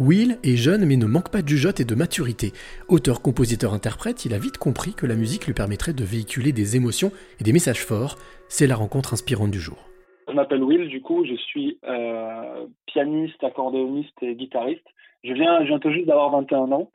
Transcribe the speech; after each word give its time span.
Will 0.00 0.38
est 0.44 0.56
jeune 0.56 0.86
mais 0.86 0.96
ne 0.96 1.06
manque 1.06 1.32
pas 1.32 1.42
de 1.42 1.48
jugeote 1.48 1.80
et 1.80 1.84
de 1.84 1.94
maturité. 1.96 2.52
Auteur, 2.88 3.20
compositeur, 3.20 3.74
interprète, 3.74 4.24
il 4.24 4.32
a 4.32 4.38
vite 4.38 4.56
compris 4.56 4.94
que 4.94 5.06
la 5.06 5.16
musique 5.16 5.46
lui 5.46 5.54
permettrait 5.54 5.92
de 5.92 6.04
véhiculer 6.04 6.52
des 6.52 6.76
émotions 6.76 7.10
et 7.40 7.44
des 7.44 7.52
messages 7.52 7.84
forts. 7.84 8.14
C'est 8.48 8.68
la 8.68 8.76
rencontre 8.76 9.14
inspirante 9.14 9.50
du 9.50 9.58
jour. 9.58 9.88
Je 10.28 10.34
m'appelle 10.34 10.62
Will, 10.62 10.88
du 10.88 11.00
coup, 11.00 11.24
je 11.24 11.34
suis 11.34 11.78
euh, 11.84 12.66
pianiste, 12.86 13.42
accordéoniste 13.42 14.14
et 14.22 14.36
guitariste. 14.36 14.86
Je 15.24 15.32
viens, 15.32 15.64
je 15.64 15.74
tout 15.78 15.90
juste 15.90 16.06
d'avoir 16.06 16.30
21 16.30 16.70
ans. 16.70 16.90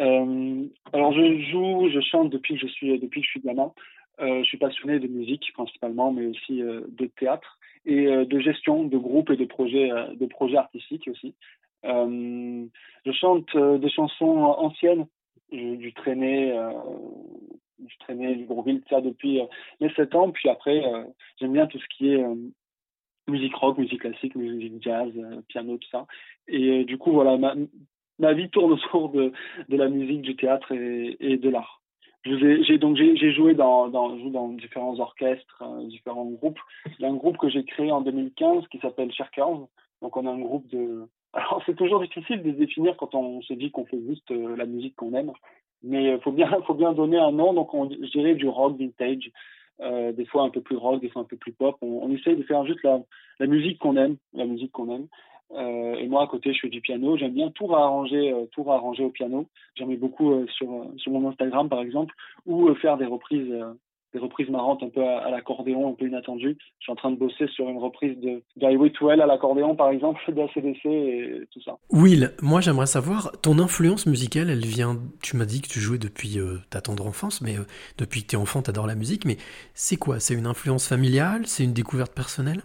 Euh, 0.00 0.64
alors 0.94 1.12
je 1.12 1.38
joue, 1.50 1.90
je 1.92 2.00
chante 2.00 2.30
depuis 2.30 2.54
que 2.54 2.60
je 2.60 2.72
suis 2.72 2.98
depuis 2.98 3.20
que 3.20 3.26
je 3.26 3.30
suis 3.32 3.40
gamin. 3.40 3.72
Euh, 4.20 4.38
je 4.40 4.44
suis 4.44 4.56
passionné 4.56 4.98
de 4.98 5.08
musique 5.08 5.52
principalement, 5.52 6.10
mais 6.10 6.26
aussi 6.26 6.62
de 6.62 7.06
théâtre 7.18 7.58
et 7.84 8.06
de 8.06 8.40
gestion 8.40 8.84
de 8.84 8.96
groupes 8.96 9.30
et 9.30 9.36
de 9.36 9.44
projets, 9.44 9.90
de 10.18 10.26
projets 10.26 10.56
artistiques 10.56 11.08
aussi. 11.08 11.34
Je 11.84 13.12
chante 13.12 13.56
des 13.56 13.90
chansons 13.90 14.38
anciennes, 14.44 15.06
du 15.52 15.92
traîner, 15.94 16.58
du 17.78 17.96
traîner, 17.98 18.34
du 18.34 18.44
Bourville, 18.44 18.82
ça 18.90 19.00
depuis 19.00 19.40
mes 19.80 19.92
7 19.94 20.14
ans. 20.14 20.30
Puis 20.30 20.48
après, 20.48 20.82
j'aime 21.38 21.52
bien 21.52 21.66
tout 21.66 21.78
ce 21.78 21.86
qui 21.96 22.12
est 22.12 22.24
musique 23.28 23.54
rock, 23.54 23.78
musique 23.78 24.00
classique, 24.00 24.34
musique 24.34 24.82
jazz, 24.82 25.12
piano, 25.48 25.76
tout 25.78 25.88
ça. 25.90 26.06
Et 26.48 26.84
du 26.84 26.98
coup, 26.98 27.12
voilà, 27.12 27.36
ma, 28.18 28.32
vie 28.32 28.50
tourne 28.50 28.72
autour 28.72 29.10
de, 29.10 29.32
la 29.68 29.88
musique, 29.88 30.22
du 30.22 30.36
théâtre 30.36 30.72
et, 30.72 31.36
de 31.36 31.48
l'art. 31.48 31.82
J'ai 32.24 32.78
donc 32.78 32.96
j'ai 32.96 33.32
joué 33.32 33.54
dans, 33.54 33.88
dans, 33.88 34.48
différents 34.48 34.98
orchestres, 34.98 35.62
euh, 35.62 35.86
différents 35.86 36.24
groupes. 36.24 36.58
Il 36.98 37.02
y 37.02 37.04
a 37.04 37.08
un 37.08 37.14
groupe 37.14 37.38
que 37.38 37.48
j'ai 37.48 37.64
créé 37.64 37.92
en 37.92 38.00
2015 38.00 38.66
qui 38.66 38.78
s'appelle 38.80 39.12
Cherkers. 39.12 39.68
Donc 40.02 40.16
on 40.16 40.26
a 40.26 40.30
un 40.30 40.40
groupe 40.40 40.66
de. 40.68 41.06
Alors 41.36 41.62
c'est 41.66 41.76
toujours 41.76 42.00
difficile 42.00 42.42
de 42.42 42.50
définir 42.50 42.96
quand 42.96 43.14
on 43.14 43.42
se 43.42 43.52
dit 43.52 43.70
qu'on 43.70 43.84
fait 43.84 44.00
juste 44.08 44.30
euh, 44.30 44.56
la 44.56 44.64
musique 44.64 44.96
qu'on 44.96 45.12
aime, 45.12 45.32
mais 45.82 46.14
il 46.14 46.20
faut 46.20 46.32
bien 46.32 46.50
faut 46.66 46.74
bien 46.74 46.94
donner 46.94 47.18
un 47.18 47.30
nom. 47.30 47.52
Donc 47.52 47.74
on, 47.74 47.90
je 47.90 48.10
dirais 48.10 48.34
du 48.34 48.48
rock 48.48 48.78
vintage, 48.78 49.30
euh, 49.80 50.12
des 50.12 50.24
fois 50.24 50.44
un 50.44 50.50
peu 50.50 50.62
plus 50.62 50.76
rock, 50.76 51.02
des 51.02 51.10
fois 51.10 51.22
un 51.22 51.26
peu 51.26 51.36
plus 51.36 51.52
pop. 51.52 51.76
On, 51.82 52.00
on 52.02 52.10
essaye 52.10 52.36
de 52.36 52.42
faire 52.42 52.64
juste 52.64 52.82
la, 52.82 53.46
musique 53.46 53.78
qu'on 53.78 53.96
aime, 53.96 54.16
la 54.32 54.46
musique 54.46 54.72
qu'on 54.72 54.90
aime. 54.94 55.08
Euh, 55.52 55.94
et 55.94 56.08
moi, 56.08 56.24
à 56.24 56.26
côté, 56.26 56.52
je 56.52 56.60
fais 56.60 56.68
du 56.68 56.80
piano. 56.80 57.16
J'aime 57.16 57.34
bien 57.34 57.50
tout 57.50 57.66
réarranger, 57.66 58.32
euh, 58.32 58.46
tout 58.52 58.64
réarranger 58.64 59.04
au 59.04 59.10
piano. 59.10 59.46
J'aime 59.76 59.94
beaucoup 59.96 60.32
euh, 60.32 60.46
sur, 60.48 60.86
sur 60.96 61.12
mon 61.12 61.28
Instagram, 61.28 61.68
par 61.68 61.80
exemple, 61.80 62.14
ou 62.46 62.74
faire 62.76 62.96
des 62.96 63.06
reprises, 63.06 63.54
des 64.16 64.22
reprises 64.22 64.48
marrantes 64.48 64.82
un 64.82 64.88
peu 64.88 65.04
à, 65.04 65.30
l'accordéon, 65.30 65.90
un 65.90 65.94
peu 65.94 66.06
inattendues. 66.06 66.56
Je 66.78 66.84
suis 66.84 66.92
en 66.92 66.96
train 66.96 67.10
de 67.10 67.16
bosser 67.16 67.46
sur 67.48 67.68
une 67.68 67.78
reprise 67.78 68.18
de 68.20 68.42
d'Highway 68.56 68.90
to 68.90 69.10
Hell 69.10 69.20
à 69.20 69.26
l'accordéon, 69.26 69.76
par 69.76 69.90
exemple, 69.90 70.20
d'ACDC 70.32 70.86
et 70.86 71.48
tout 71.52 71.60
ça. 71.62 71.76
Will, 71.90 72.32
moi, 72.42 72.60
j'aimerais 72.60 72.86
savoir, 72.86 73.32
ton 73.42 73.58
influence 73.58 74.06
musicale, 74.06 74.50
elle 74.50 74.64
vient, 74.64 74.96
tu 75.22 75.36
m'as 75.36 75.44
dit 75.44 75.60
que 75.60 75.68
tu 75.68 75.80
jouais 75.80 75.98
depuis 75.98 76.38
ta 76.70 76.80
tendre 76.80 77.06
enfance, 77.06 77.40
mais 77.40 77.56
depuis 77.98 78.22
que 78.22 78.28
tu 78.28 78.36
es 78.36 78.38
enfant, 78.38 78.62
tu 78.62 78.70
adores 78.70 78.86
la 78.86 78.94
musique, 78.94 79.24
mais 79.24 79.36
c'est 79.74 79.96
quoi? 79.96 80.20
C'est 80.20 80.34
une 80.34 80.46
influence 80.46 80.88
familiale? 80.88 81.46
C'est 81.46 81.64
une 81.64 81.74
découverte 81.74 82.14
personnelle? 82.14 82.62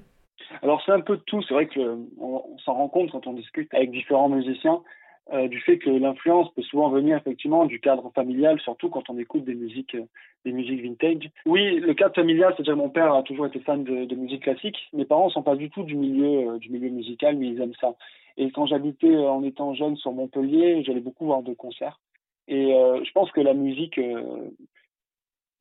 Alors 0.61 0.81
c'est 0.85 0.91
un 0.91 1.01
peu 1.01 1.17
de 1.17 1.23
tout. 1.23 1.41
C'est 1.43 1.53
vrai 1.53 1.67
qu'on 1.67 2.07
on, 2.19 2.57
s'en 2.59 2.73
rend 2.73 2.87
compte 2.87 3.11
quand 3.11 3.25
on 3.27 3.33
discute 3.33 3.73
avec 3.73 3.91
différents 3.91 4.29
musiciens 4.29 4.81
euh, 5.31 5.47
du 5.47 5.61
fait 5.61 5.77
que 5.77 5.89
l'influence 5.89 6.51
peut 6.53 6.63
souvent 6.63 6.89
venir 6.89 7.15
effectivement 7.15 7.65
du 7.65 7.79
cadre 7.79 8.11
familial, 8.13 8.59
surtout 8.59 8.89
quand 8.89 9.09
on 9.09 9.17
écoute 9.17 9.45
des 9.45 9.53
musiques, 9.53 9.95
euh, 9.95 10.05
des 10.43 10.51
musiques 10.51 10.81
vintage. 10.81 11.29
Oui, 11.45 11.79
le 11.79 11.93
cadre 11.93 12.15
familial, 12.15 12.53
c'est-à-dire 12.55 12.75
mon 12.75 12.89
père 12.89 13.13
a 13.13 13.23
toujours 13.23 13.45
été 13.45 13.59
fan 13.59 13.83
de, 13.83 14.15
musique 14.15 14.43
classique. 14.43 14.77
Mes 14.93 15.05
parents 15.05 15.29
sont 15.29 15.43
pas 15.43 15.55
du 15.55 15.69
tout 15.69 15.83
du 15.83 15.95
milieu, 15.95 16.49
euh, 16.49 16.57
du 16.57 16.69
milieu 16.69 16.89
musical, 16.89 17.37
mais 17.37 17.47
ils 17.47 17.61
aiment 17.61 17.75
ça. 17.79 17.95
Et 18.35 18.51
quand 18.51 18.65
j'habitais 18.65 19.15
en 19.15 19.43
étant 19.43 19.73
jeune 19.73 19.95
sur 19.95 20.11
Montpellier, 20.11 20.83
j'allais 20.83 21.01
beaucoup 21.01 21.25
voir 21.25 21.43
de 21.43 21.53
concerts. 21.53 21.99
Et 22.47 22.73
je 22.73 23.11
pense 23.11 23.31
que 23.31 23.39
la 23.39 23.53
musique, 23.53 23.99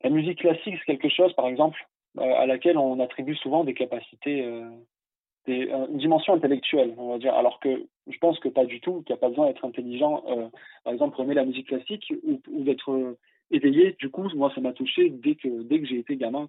la 0.03 0.09
musique 0.09 0.39
classique, 0.39 0.75
c'est 0.79 0.97
quelque 0.97 1.09
chose, 1.09 1.31
par 1.33 1.47
exemple, 1.47 1.79
à 2.17 2.45
laquelle 2.45 2.77
on 2.77 2.99
attribue 2.99 3.35
souvent 3.35 3.63
des 3.63 3.73
capacités, 3.73 4.49
des, 5.45 5.69
une 5.69 5.97
dimension 5.97 6.33
intellectuelle, 6.33 6.93
on 6.97 7.09
va 7.09 7.19
dire. 7.19 7.35
Alors 7.35 7.59
que 7.59 7.85
je 8.11 8.19
pense 8.19 8.39
que 8.39 8.49
pas 8.49 8.65
du 8.65 8.79
tout, 8.79 9.01
qu'il 9.01 9.13
n'y 9.13 9.19
a 9.19 9.21
pas 9.21 9.29
besoin 9.29 9.47
d'être 9.47 9.65
intelligent, 9.65 10.23
euh, 10.29 10.47
par 10.83 10.93
exemple, 10.93 11.15
pour 11.15 11.23
aimer 11.23 11.33
la 11.33 11.45
musique 11.45 11.67
classique 11.67 12.13
ou, 12.23 12.39
d'être 12.63 12.91
euh, 12.91 13.17
éveillé. 13.51 13.95
Du 13.99 14.09
coup, 14.09 14.27
moi, 14.35 14.51
ça 14.53 14.61
m'a 14.61 14.73
touché 14.73 15.09
dès 15.09 15.35
que, 15.35 15.63
dès 15.63 15.79
que 15.79 15.87
j'ai 15.87 15.99
été 15.99 16.15
gamin. 16.15 16.47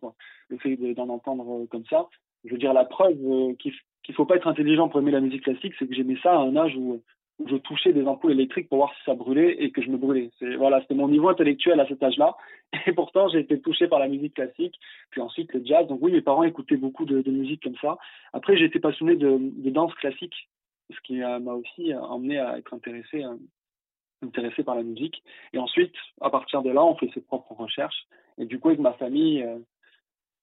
Le 0.49 0.59
fait 0.59 0.77
d'en 0.77 1.09
entendre 1.09 1.67
comme 1.67 1.85
ça. 1.87 2.09
Je 2.45 2.53
veux 2.53 2.59
dire, 2.59 2.73
la 2.73 2.85
preuve 2.85 3.17
qu'il 3.59 3.73
ne 4.09 4.15
faut 4.15 4.27
pas 4.27 4.37
être 4.37 4.49
intelligent 4.49 4.89
pour 4.89 5.01
aimer 5.01 5.13
la 5.13 5.21
musique 5.21 5.45
classique, 5.45 5.75
c'est 5.79 5.87
que 5.87 5.95
j'aimais 5.95 6.19
ça 6.23 6.33
à 6.33 6.43
un 6.43 6.57
âge 6.57 6.77
où 6.77 7.01
je 7.47 7.57
touchais 7.57 7.93
des 7.93 8.07
ampoules 8.07 8.33
électriques 8.33 8.69
pour 8.69 8.79
voir 8.79 8.93
si 8.97 9.05
ça 9.05 9.15
brûlait 9.15 9.57
et 9.63 9.71
que 9.71 9.83
je 9.83 9.91
me 9.91 9.97
brûlais. 9.97 10.31
Voilà, 10.59 10.81
c'était 10.83 10.95
mon 10.95 11.09
niveau 11.09 11.29
intellectuel 11.29 11.81
à 11.81 11.87
cet 11.87 12.03
âge-là. 12.03 12.37
Et 12.87 12.93
pourtant, 12.93 13.29
j'ai 13.29 13.41
été 13.41 13.61
touché 13.61 13.89
par 13.89 13.99
la 13.99 14.09
musique 14.09 14.35
classique, 14.35 14.79
puis 15.11 15.21
ensuite 15.21 15.53
le 15.53 15.65
jazz. 15.65 15.87
Donc 15.89 15.99
oui, 16.03 16.13
mes 16.13 16.21
parents 16.21 16.43
écoutaient 16.43 16.77
beaucoup 16.77 17.05
de, 17.05 17.31
musique 17.31 17.63
comme 17.63 17.77
ça. 17.81 17.99
Après, 18.33 18.57
j'ai 18.57 18.65
été 18.65 18.81
passionné 18.81 19.17
de, 19.17 19.39
danse 19.71 19.95
classique, 19.95 20.49
ce 20.93 21.01
qui 21.03 21.19
m'a 21.19 21.55
aussi 21.55 21.95
emmené 21.95 22.39
à 22.39 22.59
être 22.59 22.75
intéressé, 22.75 23.25
euh, 23.25 23.37
intéressé 24.23 24.63
par 24.63 24.75
la 24.75 24.83
musique. 24.83 25.23
Et 25.53 25.59
ensuite, 25.59 25.95
à 26.21 26.31
partir 26.31 26.63
de 26.63 26.71
là, 26.71 26.85
on 26.85 26.97
fait 26.97 27.11
ses 27.15 27.21
propres 27.21 27.55
recherches. 27.55 28.07
Et 28.39 28.47
du 28.47 28.59
coup, 28.59 28.69
avec 28.69 28.81
ma 28.81 28.93
famille, 28.95 29.43
euh, 29.43 29.59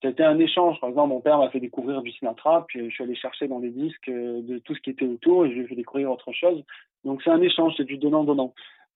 c'était 0.01 0.23
un 0.23 0.39
échange. 0.39 0.79
Par 0.79 0.89
exemple, 0.89 1.09
mon 1.09 1.21
père 1.21 1.37
m'a 1.37 1.49
fait 1.49 1.59
découvrir 1.59 2.01
du 2.01 2.11
Sinatra, 2.11 2.65
puis 2.67 2.89
je 2.89 2.93
suis 2.93 3.03
allé 3.03 3.15
chercher 3.15 3.47
dans 3.47 3.59
les 3.59 3.69
disques 3.69 4.09
euh, 4.09 4.41
de 4.41 4.57
tout 4.59 4.75
ce 4.75 4.81
qui 4.81 4.91
était 4.91 5.05
autour 5.05 5.45
et 5.45 5.49
je 5.49 5.55
lui 5.55 5.65
ai 5.65 5.67
fait 5.67 5.75
découvrir 5.75 6.11
autre 6.11 6.31
chose. 6.31 6.63
Donc 7.03 7.21
c'est 7.23 7.31
un 7.31 7.41
échange, 7.41 7.73
c'est 7.77 7.85
du 7.85 7.97
donnant-donnant. 7.97 8.53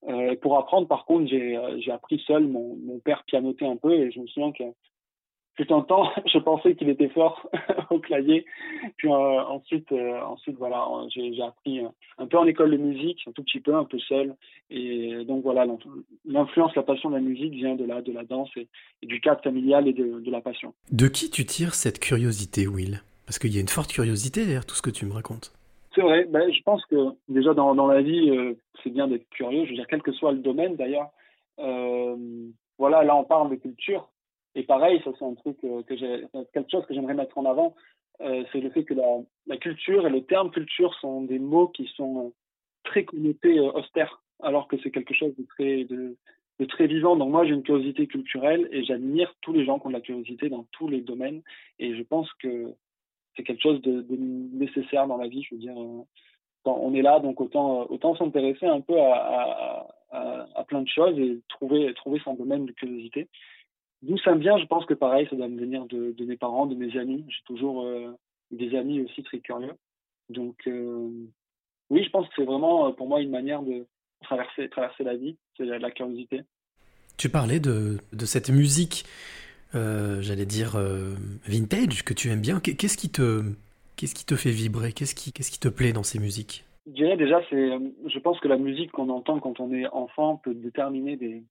Euh, 0.08 0.36
pour 0.42 0.58
apprendre, 0.58 0.88
par 0.88 1.06
contre, 1.06 1.28
j'ai 1.28 1.58
euh, 1.58 1.94
appris 1.94 2.20
seul. 2.26 2.48
Mon 2.48 3.00
père 3.04 3.24
pianotait 3.26 3.66
un 3.66 3.78
peu 3.78 3.94
et 3.94 4.12
je 4.12 4.20
me 4.20 4.28
souviens 4.28 4.52
que 4.52 4.64
tout 5.58 5.74
un 5.74 5.82
temps, 5.82 6.10
je 6.34 6.40
pensais 6.40 6.76
qu'il 6.76 6.90
était 6.90 7.10
fort 7.10 7.50
au 7.90 8.00
clavier. 8.00 8.46
Puis 8.98 9.10
euh, 9.10 9.12
ensuite, 9.12 9.92
euh, 9.92 10.22
ensuite 10.22 10.58
voilà, 10.58 10.88
j'ai 11.10 11.42
appris 11.42 11.82
un 12.18 12.28
peu 12.28 12.38
en 12.38 12.46
école 12.46 12.72
de 12.72 12.78
musique, 12.78 13.22
un 13.28 13.32
tout 13.32 13.44
petit 13.44 13.60
peu, 13.60 13.76
un 13.76 13.86
peu 13.86 14.00
seul. 14.00 14.36
Et 14.70 15.24
donc 15.26 15.44
voilà, 15.44 15.66
l'influence, 16.26 16.76
la 16.76 16.84
passion 16.84 17.10
de 17.10 17.16
la 17.16 17.22
musique 17.22 17.54
vient 17.54 17.76
de 17.76 17.86
la, 17.86 18.02
de 18.02 18.12
la 18.12 18.24
danse 18.24 18.50
et, 18.58 18.68
du 19.04 19.20
cadre 19.20 19.42
familial 19.42 19.88
et 19.88 19.94
de, 19.94 20.20
de, 20.20 20.32
la 20.32 20.42
passion. 20.42 20.74
De 20.92 21.08
qui 21.08 21.30
tu 21.30 21.46
tires 21.46 21.76
cette 21.76 22.00
curiosité, 22.00 22.68
Will? 22.68 23.02
Parce 23.26 23.40
qu'il 23.40 23.54
y 23.54 23.58
a 23.58 23.62
une 23.62 23.68
forte 23.68 23.92
curiosité 23.92 24.42
derrière 24.42 24.66
tout 24.66 24.76
ce 24.76 24.82
que 24.82 24.90
tu 24.90 25.06
me 25.06 25.14
racontes. 25.14 25.54
C'est 25.96 26.02
vrai. 26.02 26.26
Ben, 26.26 26.52
je 26.52 26.62
pense 26.64 26.84
que 26.86 26.96
déjà 27.30 27.54
dans, 27.54 27.76
dans 27.76 27.88
la 27.88 28.02
vie, 28.02 28.30
euh, 28.30 28.54
c'est 28.84 28.90
bien 28.90 29.08
d'être 29.08 29.30
curieux. 29.30 29.66
Je 29.66 29.70
veux 29.70 29.76
dire, 29.76 29.88
quel 29.88 30.02
que 30.02 30.12
soit 30.12 30.32
le 30.32 30.40
domaine 30.40 30.76
d'ailleurs. 30.76 31.10
Euh, 31.60 32.16
voilà, 32.80 33.04
là 33.04 33.16
on 33.16 33.24
parle 33.24 33.52
de 33.52 33.56
culture. 33.56 34.10
Et 34.56 34.64
pareil, 34.64 35.02
ça 35.04 35.12
c'est 35.18 35.26
un 35.26 35.34
truc 35.36 35.58
euh, 35.64 35.82
que 35.84 35.96
quelque 36.54 36.72
chose 36.72 36.86
que 36.86 36.94
j'aimerais 36.94 37.16
mettre 37.16 37.38
en 37.38 37.46
avant, 37.46 37.76
euh, 38.22 38.44
c'est 38.52 38.60
le 38.60 38.70
fait 38.70 38.84
que 38.84 38.94
la, 38.94 39.58
culture 39.58 40.06
et 40.06 40.10
le 40.10 40.24
terme 40.24 40.52
culture 40.52 40.94
sont 40.96 41.22
des 41.22 41.40
mots 41.40 41.70
qui 41.70 41.88
sont 41.96 42.28
euh, 42.28 42.30
très 42.84 43.04
connotés 43.04 43.60
austères, 43.60 44.22
alors 44.42 44.68
que 44.68 44.78
c'est 44.84 44.92
quelque 44.92 45.14
chose 45.14 45.34
de 45.36 45.46
très, 46.68 46.88
vivant. 46.88 47.16
Donc 47.16 47.32
moi 47.32 47.46
j'ai 47.46 47.54
une 47.54 47.64
curiosité 47.64 48.06
culturelle 48.08 48.68
et 48.72 48.84
j'admire 48.84 49.34
tous 49.42 49.54
les 49.54 49.66
gens 49.66 49.80
qui 49.80 49.88
ont 49.88 49.90
de 49.90 49.96
la 49.96 50.02
curiosité 50.02 50.50
dans 50.50 50.66
tous 50.72 50.88
les 50.88 51.02
domaines. 51.02 51.42
Et 51.80 51.96
je 51.96 52.04
pense 52.04 52.32
que 52.34 52.76
c'est 53.36 53.44
quelque 53.44 53.62
chose 53.62 53.82
de, 53.82 54.06
nécessaire 54.54 55.08
dans 55.08 55.18
la 55.18 55.28
vie. 55.28 55.42
Je 55.42 55.56
veux 55.56 55.62
dire, 55.62 55.76
quand 56.64 56.78
on 56.80 56.94
est 56.94 57.02
là, 57.02 57.20
donc 57.20 57.42
autant, 57.42 58.16
s'intéresser 58.16 58.68
un 58.68 58.82
peu 58.82 59.00
à, 59.00 59.88
à, 60.12 60.64
plein 60.68 60.84
de 60.84 60.88
choses 60.88 61.18
et 61.18 61.42
trouver, 61.50 61.92
trouver 61.96 62.22
son 62.24 62.36
domaine 62.36 62.66
de 62.66 62.72
curiosité. 62.72 63.28
D'où 64.04 64.18
ça 64.18 64.36
me 64.36 64.42
vient, 64.42 64.58
je 64.58 64.66
pense 64.66 64.86
que 64.86 64.94
pareil, 64.94 65.28
ça 65.30 65.36
doit 65.38 65.48
me 65.48 65.60
venir 65.60 65.86
de, 65.86 66.12
de 66.12 66.26
mes 66.26 66.36
parents, 66.36 66.66
de 66.66 66.76
mes 66.76 66.98
amis. 66.98 67.24
J'ai 67.30 67.44
toujours 67.46 67.86
euh, 67.86 68.12
des 68.52 68.76
amis 68.76 69.02
aussi 69.02 69.24
très 69.24 69.40
curieux. 69.40 69.74
Donc, 70.30 70.56
euh, 70.68 71.10
oui, 71.90 72.04
je 72.04 72.10
pense 72.10 72.28
que 72.28 72.34
c'est 72.36 72.46
vraiment 72.46 72.92
pour 72.92 73.08
moi 73.08 73.22
une 73.22 73.30
manière 73.30 73.62
de 73.64 73.88
traverser, 74.22 74.68
traverser 74.70 75.06
la 75.06 75.16
vie, 75.16 75.38
c'est 75.56 75.66
la, 75.66 75.80
la, 75.80 75.90
curiosité. 75.92 76.42
Tu 77.18 77.30
parlais 77.30 77.62
de, 77.62 77.98
de 78.12 78.26
cette 78.26 78.50
musique, 78.50 79.06
euh, 79.74 80.22
j'allais 80.22 80.46
dire 80.46 80.76
euh, 80.76 81.14
vintage, 81.46 82.04
que 82.04 82.14
tu 82.14 82.30
aimes 82.30 82.42
bien. 82.42 82.60
Qu'est-ce 82.60 82.98
qui 82.98 83.10
te, 83.10 83.42
qu'est-ce 83.96 84.16
qui 84.16 84.26
te 84.26 84.36
fait 84.36 84.52
vibrer? 84.52 84.92
Qu'est-ce 84.92 85.16
qui, 85.16 85.32
qu'est-ce 85.32 85.52
qui 85.52 85.60
te 85.60 85.70
plaît 85.70 85.94
dans 85.94 86.04
ces 86.04 86.20
musiques? 86.20 86.66
Je 86.88 86.92
dirais 86.92 87.16
déjà, 87.16 87.42
c'est, 87.50 87.70
je 88.08 88.20
pense 88.20 88.38
que 88.42 88.50
la 88.50 88.58
musique 88.58 88.92
qu'on 88.92 89.10
entend 89.10 89.40
quand 89.40 89.62
on 89.62 89.72
est 89.74 89.88
enfant 89.88 90.38
peut 90.38 90.54
déterminer 90.54 91.16
des, 91.16 91.44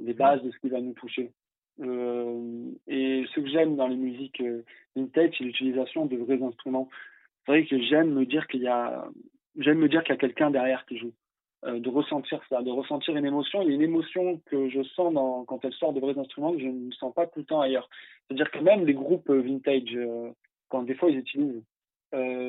des 0.00 0.14
bases 0.14 0.42
de 0.42 0.50
ce 0.50 0.58
qui 0.58 0.68
va 0.68 0.80
nous 0.80 0.94
toucher. 0.94 1.30
Euh, 1.80 2.70
et 2.86 3.24
ce 3.34 3.40
que 3.40 3.46
j'aime 3.48 3.76
dans 3.76 3.86
les 3.86 3.96
musiques 3.96 4.40
euh, 4.40 4.64
vintage, 4.96 5.34
c'est 5.38 5.44
l'utilisation 5.44 6.06
de 6.06 6.16
vrais 6.16 6.42
instruments. 6.42 6.88
C'est 7.44 7.52
vrai 7.52 7.66
que 7.66 7.80
j'aime 7.82 8.12
me 8.12 8.26
dire 8.26 8.46
qu'il 8.48 8.62
y 8.62 8.68
a, 8.68 9.06
j'aime 9.58 9.78
me 9.78 9.88
dire 9.88 10.02
qu'il 10.02 10.12
y 10.12 10.18
a 10.18 10.20
quelqu'un 10.20 10.50
derrière 10.50 10.84
qui 10.86 10.98
joue, 10.98 11.12
euh, 11.64 11.78
de 11.78 11.88
ressentir 11.88 12.40
ça, 12.48 12.62
de 12.62 12.70
ressentir 12.70 13.16
une 13.16 13.26
émotion. 13.26 13.62
Il 13.62 13.68
y 13.68 13.72
a 13.72 13.74
une 13.74 13.82
émotion 13.82 14.40
que 14.46 14.68
je 14.68 14.82
sens 14.82 15.14
quand 15.46 15.64
elle 15.64 15.72
sort 15.74 15.92
de 15.92 16.00
vrais 16.00 16.18
instruments 16.18 16.52
que 16.52 16.60
je 16.60 16.66
ne 16.66 16.92
sens 16.92 17.14
pas 17.14 17.26
tout 17.26 17.40
le 17.40 17.44
temps 17.44 17.60
ailleurs. 17.60 17.88
C'est-à-dire 18.26 18.50
que 18.50 18.58
même 18.58 18.84
les 18.84 18.94
groupes 18.94 19.30
vintage, 19.30 19.96
quand 20.68 20.82
des 20.82 20.94
fois 20.94 21.10
ils 21.10 21.18
utilisent 21.18 21.62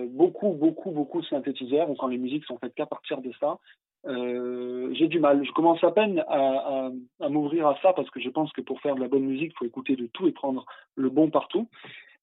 beaucoup, 0.10 0.54
beaucoup, 0.54 0.92
beaucoup 0.92 1.22
de 1.22 1.26
synthétiseurs, 1.28 1.90
ou 1.90 1.96
quand 1.96 2.08
les 2.08 2.18
musiques 2.18 2.46
sont 2.46 2.58
faites 2.58 2.74
qu'à 2.74 2.86
partir 2.86 3.22
de 3.22 3.32
ça, 3.40 3.60
j'ai 4.06 5.08
du 5.08 5.20
mal. 5.20 5.46
Je 5.46 5.52
commence 5.52 5.84
à 5.84 5.92
peine 5.92 6.24
à, 6.28 6.90
à 7.20 7.30
m'ouvrir 7.30 7.68
à 7.68 7.78
ça 7.82 7.94
parce 7.94 8.10
que 8.10 8.20
je 8.20 8.30
pense 8.30 8.52
que 8.54 8.62
pour 8.62 8.80
faire 8.82 8.96
de 8.96 9.02
la 9.02 9.08
bonne 9.08 9.26
musique, 9.26 9.52
il 9.54 9.58
faut 9.58 9.66
écouter 9.66 9.96
de 9.96 10.08
tout 10.08 10.28
et 10.28 10.32
prendre 10.32 10.66
le 10.96 11.10
bon 11.10 11.30
partout. 11.30 11.68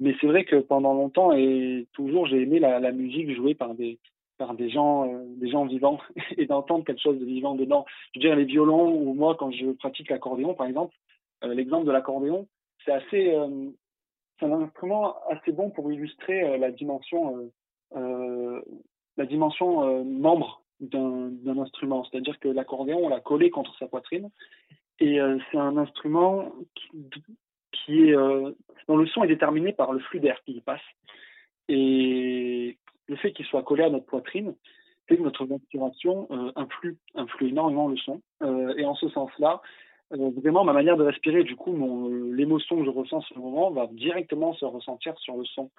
Mais 0.00 0.14
c'est 0.20 0.26
vrai 0.26 0.44
que 0.44 0.56
pendant 0.56 0.92
longtemps 0.92 1.32
et 1.32 1.86
toujours, 1.92 2.26
j'ai 2.26 2.42
aimé 2.42 2.58
la, 2.58 2.80
la, 2.80 2.92
musique 2.92 3.34
jouée 3.34 3.54
par 3.54 3.74
des 3.74 3.98
par 4.38 4.54
des 4.54 4.68
gens 4.68 5.10
euh, 5.10 5.24
des 5.36 5.48
gens 5.48 5.64
vivants 5.64 5.98
et 6.36 6.46
d'entendre 6.46 6.84
quelque 6.84 7.00
chose 7.00 7.18
de 7.18 7.24
vivant 7.24 7.54
dedans. 7.54 7.86
Je 8.12 8.20
veux 8.20 8.26
dire 8.26 8.36
les 8.36 8.44
violons 8.44 8.92
ou 8.92 9.14
moi 9.14 9.34
quand 9.38 9.50
je 9.50 9.70
pratique 9.72 10.10
l'accordéon 10.10 10.54
par 10.54 10.66
exemple, 10.66 10.94
euh, 11.44 11.54
l'exemple 11.54 11.86
de 11.86 11.92
l'accordéon, 11.92 12.46
c'est 12.84 12.92
assez 12.92 13.34
euh, 13.34 13.70
c'est 14.38 14.46
un 14.46 14.52
instrument 14.52 15.16
assez 15.30 15.52
bon 15.52 15.70
pour 15.70 15.90
illustrer 15.90 16.58
la 16.58 16.70
dimension 16.70 17.50
la 17.94 19.24
dimension 19.24 20.04
membre 20.04 20.60
d'un 20.80 21.58
instrument. 21.58 22.04
C'est-à-dire 22.04 22.38
que 22.38 22.48
l'accordéon, 22.48 23.00
on 23.04 23.08
l'a 23.08 23.20
collé 23.20 23.50
contre 23.50 23.76
sa 23.78 23.86
poitrine 23.86 24.30
et 24.98 25.18
c'est 25.50 25.58
un 25.58 25.76
instrument 25.76 26.52
qui, 27.72 28.14
euh, 28.14 28.52
dont 28.88 28.96
le 28.96 29.06
son 29.06 29.24
est 29.24 29.28
déterminé 29.28 29.72
par 29.72 29.92
le 29.92 30.00
flux 30.00 30.20
d'air 30.20 30.40
qui 30.44 30.52
y 30.52 30.60
passe. 30.60 30.80
Et 31.68 32.78
le 33.06 33.16
fait 33.16 33.32
qu'il 33.32 33.46
soit 33.46 33.62
collé 33.62 33.84
à 33.84 33.90
notre 33.90 34.06
poitrine 34.06 34.54
fait 35.08 35.16
que 35.16 35.22
notre 35.22 35.46
respiration 35.46 36.26
euh, 36.30 36.52
influe, 36.56 36.96
influe 37.14 37.48
énormément 37.48 37.88
le 37.88 37.96
son. 37.96 38.22
Euh, 38.42 38.74
et 38.76 38.84
en 38.84 38.94
ce 38.94 39.08
sens-là, 39.08 39.60
euh, 40.12 40.30
vraiment, 40.36 40.64
ma 40.64 40.72
manière 40.72 40.96
de 40.96 41.04
respirer, 41.04 41.44
du 41.44 41.56
coup, 41.56 41.72
l'émotion 42.32 42.78
que 42.78 42.84
je 42.84 42.90
ressens 42.90 43.18
en 43.18 43.22
ce 43.22 43.34
moment 43.34 43.70
va 43.70 43.86
directement 43.86 44.52
se 44.54 44.64
ressentir 44.64 45.16
sur 45.18 45.36
le 45.36 45.44
son. 45.44 45.70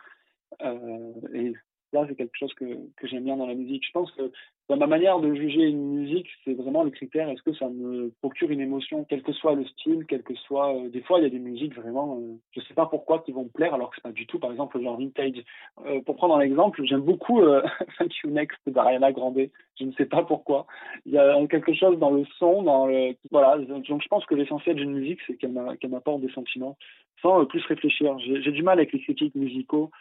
Là, 1.93 2.05
c'est 2.07 2.15
quelque 2.15 2.37
chose 2.37 2.53
que, 2.53 2.65
que 2.95 3.07
j'aime 3.07 3.23
bien 3.23 3.37
dans 3.37 3.47
la 3.47 3.55
musique. 3.55 3.85
Je 3.85 3.91
pense 3.91 4.11
que 4.11 4.31
dans 4.69 4.75
ma 4.75 4.87
manière 4.87 5.19
de 5.19 5.33
juger 5.33 5.61
une 5.61 5.99
musique, 5.99 6.27
c'est 6.43 6.53
vraiment 6.53 6.83
le 6.83 6.91
critère 6.91 7.29
est-ce 7.29 7.41
que 7.41 7.53
ça 7.53 7.69
me 7.69 8.11
procure 8.19 8.51
une 8.51 8.59
émotion, 8.59 9.05
quel 9.07 9.23
que 9.23 9.31
soit 9.31 9.55
le 9.55 9.65
style, 9.65 10.05
quel 10.07 10.23
que 10.23 10.35
soit. 10.35 10.75
Euh, 10.75 10.89
des 10.89 11.01
fois, 11.01 11.19
il 11.19 11.23
y 11.23 11.25
a 11.25 11.29
des 11.29 11.39
musiques 11.39 11.73
vraiment, 11.73 12.19
euh, 12.19 12.35
je 12.51 12.59
sais 12.61 12.73
pas 12.73 12.85
pourquoi, 12.85 13.19
qui 13.19 13.31
vont 13.31 13.43
me 13.43 13.49
plaire, 13.49 13.73
alors 13.73 13.89
que 13.89 13.95
c'est 13.95 14.03
pas 14.03 14.11
du 14.11 14.27
tout, 14.27 14.39
par 14.39 14.51
exemple, 14.51 14.77
le 14.77 14.83
genre 14.83 14.97
vintage. 14.97 15.41
Euh, 15.85 16.01
pour 16.01 16.17
prendre 16.17 16.35
un 16.35 16.41
exemple, 16.41 16.83
j'aime 16.83 17.01
beaucoup 17.01 17.41
Thank 17.97 18.17
You 18.23 18.29
Next 18.31 18.59
d'Ariana 18.67 19.13
Grande. 19.13 19.39
Je 19.79 19.85
ne 19.85 19.91
sais 19.93 20.05
pas 20.05 20.23
pourquoi. 20.23 20.67
Il 21.05 21.13
y 21.13 21.17
a 21.17 21.47
quelque 21.47 21.73
chose 21.73 21.97
dans 21.97 22.11
le 22.11 22.25
son, 22.37 22.63
dans 22.63 22.87
le. 22.87 23.15
Voilà. 23.31 23.57
Donc, 23.59 23.85
je 23.85 24.07
pense 24.09 24.25
que 24.25 24.35
l'essentiel 24.35 24.75
d'une 24.75 24.91
musique, 24.91 25.19
c'est 25.27 25.35
qu'elle 25.37 25.51
m'apporte 25.51 26.21
des 26.21 26.31
sentiments 26.31 26.77
sans 27.21 27.45
plus 27.45 27.63
réfléchir. 27.65 28.17
J'ai 28.19 28.51
du 28.51 28.63
mal 28.63 28.79
avec 28.79 28.91
les 28.91 28.99
critiques 28.99 29.35
musicaux 29.35 29.91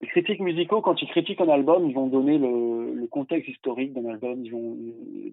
les 0.00 0.06
critiques 0.08 0.40
musicaux, 0.40 0.80
quand 0.80 1.02
ils 1.02 1.08
critiquent 1.08 1.40
un 1.40 1.48
album, 1.48 1.88
ils 1.88 1.94
vont 1.94 2.06
donner 2.06 2.38
le, 2.38 3.06
contexte 3.10 3.48
historique 3.48 3.94
d'un 3.94 4.08
album, 4.10 4.44
ils 4.44 4.52
vont 4.52 4.76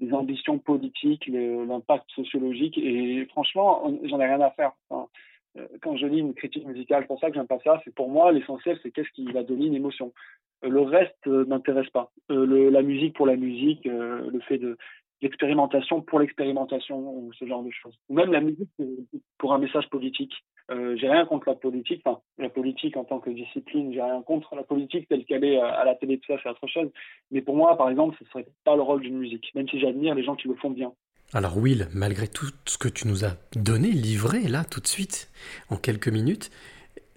les 0.02 0.14
ambitions 0.14 0.58
politiques, 0.60 1.28
l'impact 1.28 2.10
sociologique, 2.12 2.78
et 2.78 3.26
franchement, 3.32 3.92
j'en 4.04 4.20
ai 4.20 4.26
rien 4.26 4.40
à 4.42 4.50
faire. 4.52 4.72
Euh, 5.58 5.68
quand 5.82 5.96
je 5.98 6.08
lis 6.08 6.20
une 6.20 6.34
critique 6.34 6.66
musicale, 6.66 7.06
pour 7.06 7.20
ça 7.20 7.30
que 7.30 7.36
j'aime 7.36 7.48
pas 7.48 7.60
ça, 7.64 7.82
c'est 7.84 7.94
pour 7.94 8.10
moi 8.10 8.32
l'essentiel, 8.32 8.80
c'est 8.82 8.92
qu'est-ce 8.92 9.12
qui 9.12 9.26
va 9.32 9.44
donner 9.44 9.66
une 9.68 9.76
émotion. 9.76 10.14
Euh, 10.64 10.70
le 10.70 10.82
reste 10.82 11.28
euh, 11.28 11.46
m'intéresse 11.46 11.90
pas. 11.90 12.12
Le, 12.30 12.70
la 12.70 12.82
musique 12.82 13.16
pour 13.16 13.28
la 13.28 13.36
musique, 13.36 13.86
le 13.86 14.40
fait 14.48 14.58
de 14.58 14.78
l'expérimentation 15.22 16.02
pour 16.02 16.20
l'expérimentation, 16.20 16.98
ou 17.00 17.32
ce 17.34 17.46
genre 17.46 17.64
de 17.64 17.72
choses. 17.72 17.98
Ou 18.10 18.16
même 18.16 18.32
la 18.32 18.42
musique 18.42 18.70
pour 19.38 19.54
un 19.54 19.58
message 19.58 19.90
politique. 19.90 20.34
Euh, 20.72 20.96
j'ai 20.98 21.10
rien 21.10 21.26
contre 21.26 21.50
la 21.50 21.56
politique, 21.56 22.02
enfin 22.06 22.20
la 22.38 22.50
politique 22.50 22.98
en 22.98 23.04
tant 23.04 23.20
que 23.20 23.30
discipline, 23.30 23.94
j'ai 23.94 24.02
rien 24.02 24.22
contre 24.24 24.56
la 24.56 24.64
politique 24.64 25.08
telle 25.08 25.24
qu'elle 25.26 25.44
est 25.44 25.60
à 25.60 25.86
la 25.86 25.96
télé, 25.96 26.18
tout 26.18 26.34
ça, 26.34 26.40
c'est 26.42 26.50
autre 26.50 26.68
chose. 26.68 26.90
Mais 27.32 27.42
pour 27.42 27.56
moi, 27.56 27.78
par 27.78 27.90
exemple, 27.90 28.18
ce 28.20 28.26
serait 28.30 28.48
pas 28.64 28.76
le 28.76 28.82
rôle 28.82 29.02
d'une 29.02 29.18
musique, 29.18 29.54
même 29.54 29.70
si 29.70 29.80
j'admire 29.80 30.16
les 30.16 30.24
gens 30.24 30.36
qui 30.36 30.48
le 30.48 30.56
font 30.56 30.72
bien. 30.72 30.92
Alors 31.34 31.58
Will, 31.58 31.88
malgré 31.94 32.28
tout 32.28 32.48
ce 32.66 32.78
que 32.78 32.88
tu 32.88 33.08
nous 33.08 33.26
as 33.26 33.36
donné, 33.56 33.90
livré 33.90 34.44
là 34.44 34.64
tout 34.64 34.80
de 34.80 34.88
suite, 34.88 35.30
en 35.70 35.76
quelques 35.76 36.08
minutes, 36.08 36.52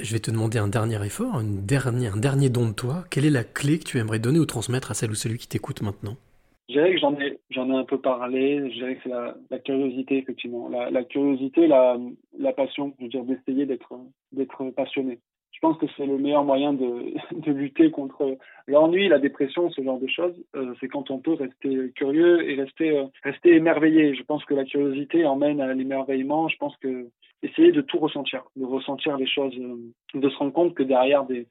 je 0.00 0.12
vais 0.12 0.21
te 0.21 0.31
demander 0.31 0.59
un 0.59 0.69
dernier 0.69 1.05
effort, 1.05 1.37
un 1.37 1.45
dernier 1.45 2.50
don 2.50 2.69
de 2.69 2.73
toi. 2.73 3.05
Quelle 3.11 3.27
est 3.27 3.31
la 3.31 3.45
clé 3.45 3.79
que 3.79 3.85
tu 3.85 3.99
aimerais 3.99 4.19
donner 4.19 4.39
ou 4.39 4.47
transmettre 4.47 4.91
à 4.91 4.95
celle 4.95 5.11
ou 5.11 5.15
celui 5.15 5.39
qui 5.39 5.49
t'écoute 5.49 5.83
maintenant? 5.83 6.17
Je 6.69 6.75
dirais 6.75 6.93
que 6.93 7.00
j'en 7.00 7.19
ai, 7.19 7.38
j'en 7.50 7.70
ai 7.70 7.76
un 7.76 7.85
peu 7.85 8.00
parlé. 8.00 8.70
Je 8.70 8.75
dirais 8.75 8.97
que 8.97 9.03
c'est 9.05 9.09
la, 9.09 9.35
la, 9.50 9.59
curiosité, 9.59 10.19
effectivement. 10.19 10.69
La, 10.69 10.91
la, 10.91 11.03
curiosité, 11.05 11.67
la, 11.67 11.97
la 12.38 12.53
passion. 12.53 12.94
Je 12.99 13.05
veux 13.05 13.11
dire, 13.11 13.25
d'essayer 13.25 13.65
d'être, 13.65 13.94
d'être 14.32 14.70
passionné. 14.70 15.19
Je 15.50 15.61
pense 15.61 15.79
que 15.79 15.87
c'est 15.97 16.06
le 16.06 16.19
meilleur 16.19 16.44
moyen 16.44 16.75
de, 16.75 17.15
de 17.32 17.53
lutter 17.53 17.91
contre 17.91 18.37
l'ennui, 18.67 19.09
la 19.09 19.19
dépression, 19.19 19.70
ce 19.70 19.82
genre 19.82 19.99
de 19.99 20.06
choses. 20.06 20.35
Euh, 20.56 20.75
c'est 20.79 20.88
quand 20.88 21.11
on 21.11 21.19
peut 21.19 21.32
rester 21.32 21.91
curieux 21.97 22.49
et 22.49 22.55
rester, 22.55 22.99
euh, 22.99 23.06
rester 23.23 23.55
émerveillé. 23.55 24.14
Je 24.14 24.23
pense 24.23 24.44
que 24.44 24.55
la 24.55 24.64
curiosité 24.64 25.25
emmène 25.25 25.61
à 25.62 25.73
l'émerveillement. 25.73 26.49
Je 26.49 26.56
pense 26.59 26.76
que 26.76 27.09
essayer 27.43 27.73
de 27.73 27.81
tout 27.81 27.99
ressentir, 27.99 28.44
de 28.56 28.64
ressentir 28.64 29.17
les 29.17 29.26
choses, 29.26 29.56
euh, 29.59 29.79
de 30.14 30.29
se 30.29 30.37
rendre 30.37 30.53
compte 30.53 30.75
que 30.75 30.82
derrière 30.82 31.25
des, 31.25 31.47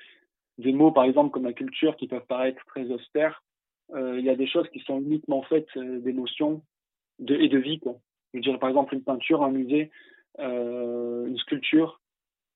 des 0.59 0.73
mots, 0.73 0.91
par 0.91 1.05
exemple, 1.05 1.31
comme 1.31 1.45
la 1.45 1.53
culture, 1.53 1.95
qui 1.95 2.07
peuvent 2.07 2.25
paraître 2.27 2.63
très 2.67 2.89
austères, 2.91 3.41
il 3.95 4.25
y 4.25 4.29
a 4.29 4.35
des 4.35 4.47
choses 4.47 4.67
qui 4.69 4.79
sont 4.79 4.99
uniquement 4.99 5.41
faites 5.43 5.69
euh, 5.77 5.99
d'émotions 5.99 6.61
et 7.27 7.49
de 7.49 7.57
vie. 7.57 7.79
Quoi. 7.79 7.95
Je 8.33 8.39
dirais 8.39 8.59
par 8.59 8.69
exemple 8.69 8.93
une 8.93 9.03
peinture, 9.03 9.43
un 9.43 9.51
musée, 9.51 9.91
euh, 10.39 11.25
une 11.25 11.37
sculpture. 11.37 12.01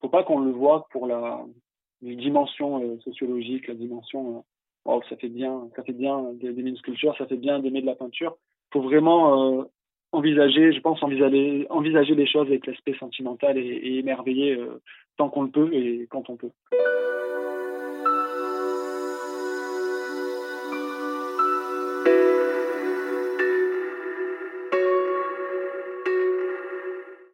Faut 0.01 0.09
pas 0.09 0.23
qu'on 0.23 0.39
le 0.39 0.51
voit 0.51 0.87
pour 0.91 1.07
la, 1.07 1.43
dimension 2.01 2.99
sociologique, 3.01 3.67
la 3.67 3.75
dimension 3.75 4.43
oh, 4.85 5.01
ça 5.07 5.15
fait 5.17 5.29
bien, 5.29 5.69
ça 5.75 5.83
fait 5.83 5.93
bien 5.93 6.33
d'aimer 6.33 6.71
une 6.71 6.77
sculpture, 6.77 7.15
ça 7.15 7.27
fait 7.27 7.37
bien 7.37 7.59
d'aimer 7.59 7.81
de 7.81 7.85
la 7.85 7.95
peinture. 7.95 8.37
Faut 8.73 8.81
vraiment 8.81 9.67
envisager, 10.11 10.73
je 10.73 10.81
pense 10.81 11.03
envisager, 11.03 11.67
envisager 11.69 12.15
les 12.15 12.25
choses 12.25 12.47
avec 12.47 12.65
l'aspect 12.65 12.95
sentimental 12.95 13.59
et, 13.59 13.99
émerveillé 13.99 14.57
tant 15.17 15.29
qu'on 15.29 15.43
le 15.43 15.51
peut 15.51 15.71
et 15.71 16.07
quand 16.09 16.27
on 16.31 16.37
peut. 16.37 16.51